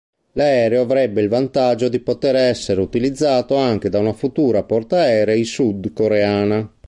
[0.31, 6.73] L'aereo avrebbe il vantaggio di poter essere utilizzato anche da una futura portaerei sud-coreana.